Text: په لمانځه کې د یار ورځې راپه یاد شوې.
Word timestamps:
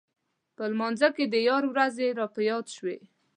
په 0.55 0.63
لمانځه 0.71 1.09
کې 1.15 1.25
د 1.29 1.35
یار 1.49 1.63
ورځې 1.71 2.07
راپه 2.19 2.41
یاد 2.49 2.65
شوې. 2.75 2.97